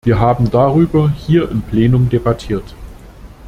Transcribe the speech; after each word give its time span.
Wir 0.03 0.19
haben 0.19 0.49
darüber 0.49 1.11
hier 1.11 1.47
im 1.51 1.61
Plenum 1.61 2.09
debattiert. 2.09 2.73